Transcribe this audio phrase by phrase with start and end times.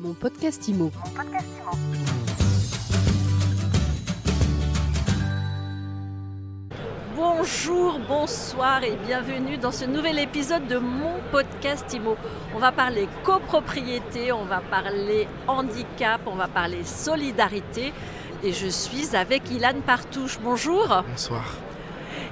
[0.00, 0.92] Mon podcast IMO.
[7.16, 12.16] Bonjour, bonsoir et bienvenue dans ce nouvel épisode de mon podcast IMO.
[12.54, 17.92] On va parler copropriété, on va parler handicap, on va parler solidarité
[18.44, 20.38] et je suis avec Ilan Partouche.
[20.40, 21.02] Bonjour.
[21.08, 21.56] Bonsoir.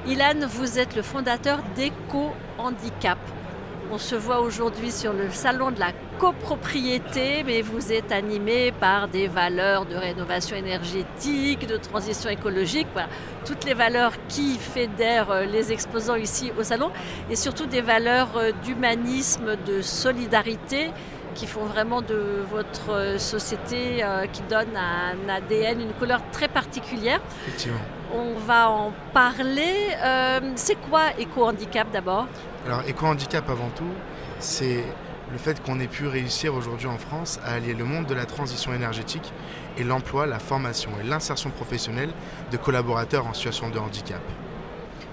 [0.07, 3.19] Ilan, vous êtes le fondateur d'Eco Handicap.
[3.93, 9.07] On se voit aujourd'hui sur le salon de la copropriété, mais vous êtes animé par
[9.07, 12.89] des valeurs de rénovation énergétique, de transition écologique,
[13.45, 16.91] toutes les valeurs qui fédèrent euh, les exposants ici au salon,
[17.31, 20.91] et surtout des valeurs euh, d'humanisme, de solidarité
[21.37, 27.21] qui font vraiment de votre euh, société, qui donne un ADN, une couleur très particulière.
[27.47, 27.79] Effectivement.
[28.17, 29.91] On va en parler.
[30.55, 32.27] c'est quoi éco-handicap d'abord?
[32.67, 33.93] Alors, éco-handicap avant tout,
[34.39, 34.85] c'est
[35.33, 38.25] le fait qu'on ait pu réussir aujourd'hui en France à allier le monde de la
[38.25, 39.33] transition énergétique
[39.77, 42.11] et l'emploi, la formation et l'insertion professionnelle
[42.51, 44.21] de collaborateurs en situation de handicap.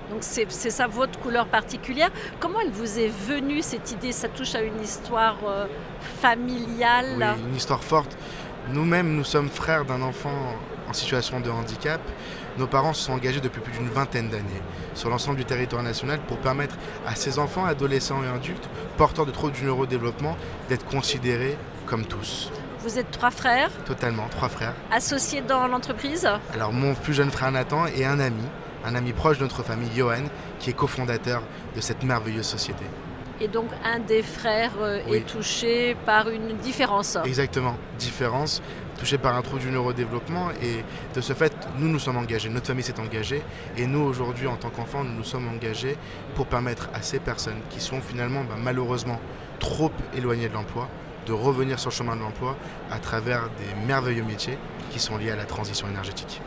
[0.09, 2.11] Donc c'est ça votre couleur particulière.
[2.39, 4.11] Comment elle vous est venue cette idée?
[4.11, 5.65] Ça touche à une histoire euh,
[6.21, 7.15] familiale?
[7.17, 8.15] Oui, une histoire forte.
[8.69, 10.55] Nous-mêmes, nous sommes frères d'un enfant
[10.87, 11.99] en situation de handicap.
[12.57, 14.61] Nos parents se sont engagés depuis plus d'une vingtaine d'années
[14.93, 16.75] sur l'ensemble du territoire national pour permettre
[17.07, 20.37] à ces enfants, adolescents et adultes porteurs de troubles du neurodéveloppement
[20.69, 22.51] d'être considérés comme tous.
[22.81, 24.73] Vous êtes trois frères Totalement, trois frères.
[24.91, 28.43] Associés dans l'entreprise Alors mon plus jeune frère Nathan et un ami,
[28.85, 30.25] un ami proche de notre famille, Johan,
[30.59, 31.41] qui est cofondateur
[31.75, 32.83] de cette merveilleuse société.
[33.43, 37.17] Et donc un des frères euh, est touché par une différence.
[37.25, 38.61] Exactement, différence,
[38.97, 40.51] touché par un trou du neurodéveloppement.
[40.61, 43.41] Et de ce fait, nous nous sommes engagés, notre famille s'est engagée.
[43.75, 45.97] Et nous, aujourd'hui, en tant qu'enfants, nous nous sommes engagés
[46.35, 49.19] pour permettre à ces personnes qui sont finalement bah, malheureusement
[49.59, 50.87] trop éloignées de l'emploi,
[51.25, 52.55] de revenir sur le chemin de l'emploi
[52.91, 54.57] à travers des merveilleux métiers
[54.89, 56.41] qui sont liés à la transition énergétique.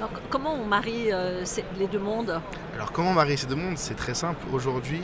[0.00, 1.44] Alors, comment on marie euh,
[1.78, 2.40] les deux mondes?
[2.74, 3.76] Alors comment on marie ces deux mondes?
[3.76, 4.40] C'est très simple.
[4.50, 5.02] Aujourd'hui,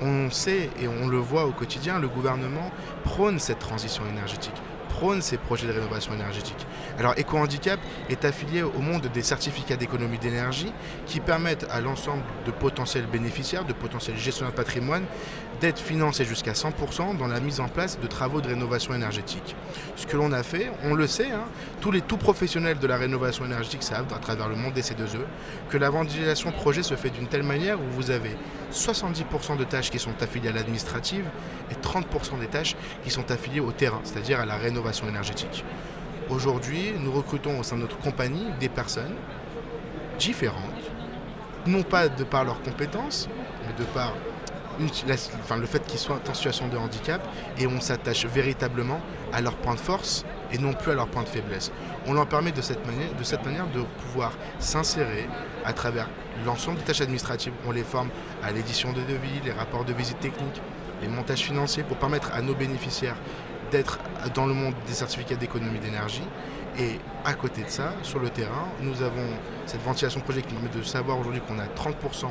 [0.00, 2.70] on sait et on le voit au quotidien, le gouvernement
[3.04, 4.54] prône cette transition énergétique
[4.90, 6.66] prône ces projets de rénovation énergétique.
[6.98, 10.72] Alors EcoHandicap est affilié au monde des certificats d'économie d'énergie
[11.06, 15.04] qui permettent à l'ensemble de potentiels bénéficiaires, de potentiels gestionnaires de patrimoine
[15.60, 19.54] d'être financés jusqu'à 100% dans la mise en place de travaux de rénovation énergétique.
[19.94, 21.44] Ce que l'on a fait, on le sait, hein,
[21.80, 25.20] tous les tout professionnels de la rénovation énergétique savent à travers le monde des C2E
[25.68, 28.36] que la ventilation projet se fait d'une telle manière où vous avez
[28.72, 31.26] 70% de tâches qui sont affiliées à l'administrative
[31.70, 35.64] et 30% des tâches qui sont affiliées au terrain, c'est-à-dire à la rénovation énergétique.
[36.28, 39.14] Aujourd'hui, nous recrutons au sein de notre compagnie des personnes
[40.18, 40.90] différentes,
[41.66, 43.28] non pas de par leurs compétences,
[43.66, 44.14] mais de par
[45.58, 47.20] le fait qu'ils soient en situation de handicap,
[47.58, 49.00] et on s'attache véritablement
[49.32, 51.72] à leurs points de force et non plus à leurs points de faiblesse.
[52.06, 55.26] On leur permet de cette manière de, cette manière de pouvoir s'insérer
[55.64, 56.08] à travers
[56.44, 57.52] l'ensemble des tâches administratives.
[57.66, 58.08] On les forme
[58.42, 60.60] à l'édition de devis, les rapports de visite technique,
[61.02, 63.16] les montages financiers pour permettre à nos bénéficiaires
[63.70, 63.98] d'être
[64.34, 66.24] dans le monde des certificats d'économie d'énergie.
[66.78, 69.26] Et à côté de ça, sur le terrain, nous avons
[69.66, 72.30] cette ventilation projet qui nous permet de savoir aujourd'hui qu'on a 30%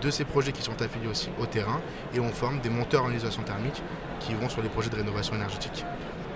[0.00, 1.80] de ces projets qui sont affiliés aussi au terrain
[2.14, 3.82] et on forme des monteurs en isolation thermique
[4.20, 5.84] qui vont sur les projets de rénovation énergétique.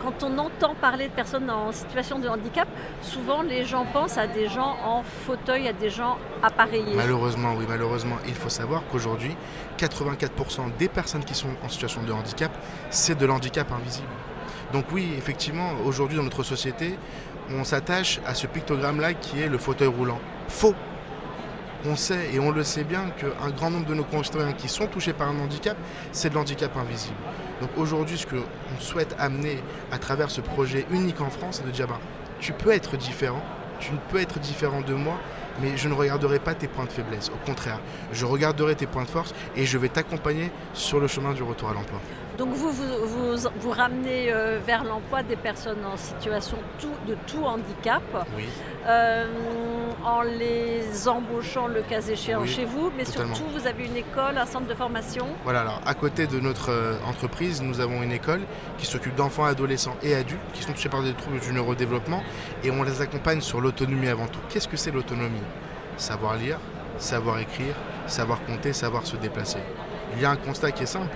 [0.03, 2.69] Quand on entend parler de personnes en situation de handicap,
[3.03, 6.95] souvent les gens pensent à des gens en fauteuil, à des gens appareillés.
[6.95, 9.37] Malheureusement, oui, malheureusement, il faut savoir qu'aujourd'hui,
[9.77, 12.53] 84% des personnes qui sont en situation de handicap,
[12.91, 14.09] c'est de l'handicap invisible.
[14.73, 16.99] Donc oui, effectivement, aujourd'hui dans notre société,
[17.51, 20.19] on s'attache à ce pictogramme-là qui est le fauteuil roulant.
[20.49, 20.75] Faux
[21.89, 24.87] on sait et on le sait bien qu'un grand nombre de nos concitoyens qui sont
[24.87, 25.77] touchés par un handicap,
[26.13, 27.17] c'est de l'handicap invisible.
[27.61, 31.71] Donc aujourd'hui, ce qu'on souhaite amener à travers ce projet unique en France, c'est de
[31.71, 31.99] dire ben,
[32.41, 33.43] tu peux être différent,
[33.81, 35.19] tu ne peux être différent de moi,
[35.61, 37.31] mais je ne regarderai pas tes points de faiblesse.
[37.31, 37.81] Au contraire,
[38.13, 41.71] je regarderai tes points de force et je vais t'accompagner sur le chemin du retour
[41.71, 42.01] à l'emploi.
[42.39, 46.57] Donc vous, vous, ramenez euh, vers l'emploi des personnes en situation
[47.09, 48.03] de tout handicap,
[48.87, 49.27] euh,
[50.05, 54.47] en les embauchant le cas échéant chez vous, mais surtout vous avez une école, un
[54.47, 55.27] centre de formation.
[55.43, 58.43] Voilà, alors à côté de notre euh, entreprise, nous avons une école
[58.79, 62.23] qui s'occupe d'enfants, adolescents et adultes qui sont touchés par des troubles du neurodéveloppement
[62.63, 64.41] et on les accompagne sur l'autonomie avant tout.
[64.49, 65.43] Qu'est-ce que c'est l'autonomie?
[65.97, 66.61] Savoir lire,
[66.99, 67.75] savoir écrire,
[68.07, 69.59] savoir compter, savoir se déplacer.
[70.15, 71.11] Il y a un constat qui est simple,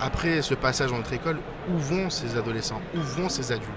[0.00, 3.68] après ce passage dans notre école, où vont ces adolescents Où vont ces adultes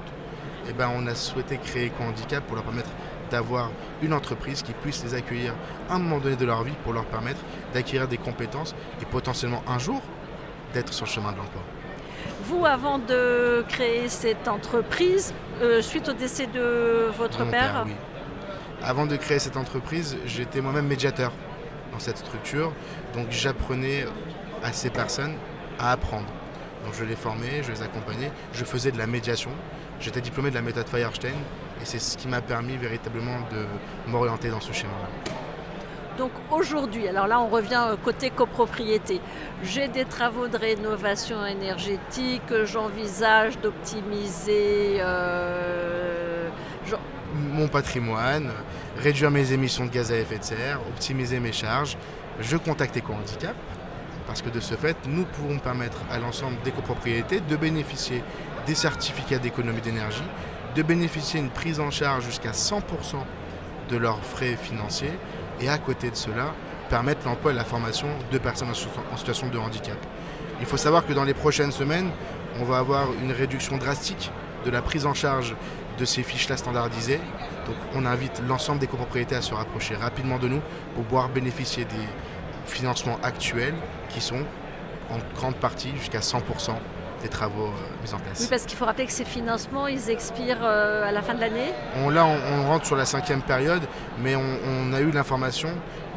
[0.70, 2.90] Eh ben, on a souhaité créer EcoHandicap pour leur permettre
[3.32, 3.72] d'avoir
[4.02, 5.54] une entreprise qui puisse les accueillir
[5.90, 7.40] à un moment donné de leur vie pour leur permettre
[7.74, 10.02] d'acquérir des compétences et potentiellement un jour
[10.74, 11.62] d'être sur le chemin de l'emploi.
[12.44, 17.94] Vous, avant de créer cette entreprise, euh, suite au décès de votre Mon père, oui.
[18.84, 21.32] Avant de créer cette entreprise, j'étais moi-même médiateur
[21.92, 22.74] dans cette structure.
[23.14, 24.06] Donc j'apprenais
[24.64, 25.36] à ces personnes
[25.82, 26.28] à apprendre.
[26.86, 29.52] Donc je les formais, je les accompagnais, je faisais de la médiation.
[30.00, 31.30] J'étais diplômé de la méthode Firestein
[31.82, 33.66] et c'est ce qui m'a permis véritablement de
[34.12, 35.10] m'orienter dans ce schéma-là.
[36.18, 39.22] donc aujourd'hui, alors là on revient côté copropriété,
[39.64, 44.98] j'ai des travaux de rénovation énergétique, que j'envisage d'optimiser.
[45.00, 46.50] euh,
[47.36, 48.52] Mon patrimoine,
[48.98, 51.96] réduire mes émissions de gaz à effet de serre, optimiser mes charges.
[52.40, 53.56] Je contacte Eco-Handicap
[54.28, 58.24] parce que de ce fait, nous pourrons permettre à l'ensemble des copropriétés de bénéficier
[58.66, 60.24] des certificats d'économie d'énergie,
[60.76, 62.82] de bénéficier d'une prise en charge jusqu'à 100%
[63.90, 65.14] de leurs frais financiers
[65.60, 66.54] et à côté de cela,
[66.90, 69.98] permettre l'emploi et la formation de personnes en situation de handicap.
[70.60, 72.10] Il faut savoir que dans les prochaines semaines,
[72.60, 74.32] on va avoir une réduction drastique
[74.66, 75.56] de la prise en charge
[75.98, 77.20] de ces fiches-là standardisées.
[77.66, 80.62] Donc on invite l'ensemble des copropriétés à se rapprocher rapidement de nous
[80.96, 82.08] pour pouvoir bénéficier des
[82.66, 83.76] financements actuels
[84.10, 84.44] qui sont
[85.10, 86.40] en grande partie jusqu'à 100%
[87.22, 88.40] des travaux euh, mis en place.
[88.42, 91.40] Oui, parce qu'il faut rappeler que ces financements, ils expirent euh, à la fin de
[91.40, 91.72] l'année.
[91.98, 93.84] On, là, on, on rentre sur la cinquième période,
[94.20, 95.70] mais on, on a eu l'information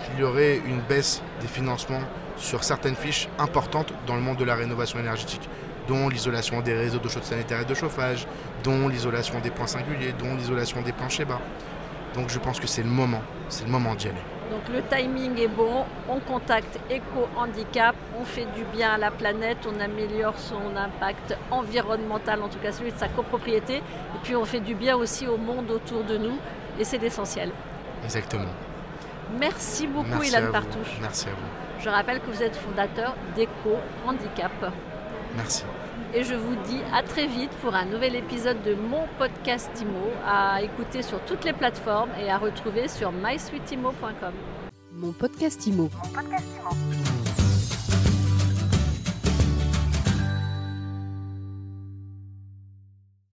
[0.05, 2.01] qu'il y aurait une baisse des financements
[2.37, 5.49] sur certaines fiches importantes dans le monde de la rénovation énergétique,
[5.87, 8.27] dont l'isolation des réseaux de chaude sanitaire et de chauffage,
[8.63, 11.41] dont l'isolation des points singuliers, dont l'isolation des planchers bas.
[12.15, 14.23] Donc je pense que c'est le moment, c'est le moment d'y aller.
[14.51, 19.11] Donc le timing est bon, on contacte Eco Handicap, on fait du bien à la
[19.11, 23.83] planète, on améliore son impact environnemental, en tout cas celui de sa copropriété, et
[24.23, 26.39] puis on fait du bien aussi au monde autour de nous,
[26.79, 27.51] et c'est l'essentiel.
[28.05, 28.51] Exactement.
[29.39, 30.53] Merci beaucoup Merci Ilan.
[30.53, 30.99] Partouche.
[31.01, 31.81] Merci à vous.
[31.83, 34.53] Je rappelle que vous êtes fondateur d'Eco Handicap.
[35.37, 35.65] Merci.
[36.17, 40.13] Et je vous dis à très vite pour un nouvel épisode de mon podcast IMO
[40.25, 44.33] à écouter sur toutes les plateformes et à retrouver sur mysweetimo.com.
[44.93, 45.91] Mon podcast IMO.
[46.05, 47.04] Mon podcast Imo.